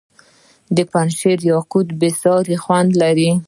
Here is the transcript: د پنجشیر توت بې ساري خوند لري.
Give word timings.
د 0.75 0.77
پنجشیر 0.91 1.39
توت 1.69 1.87
بې 1.99 2.09
ساري 2.21 2.57
خوند 2.63 2.91
لري. 3.01 3.31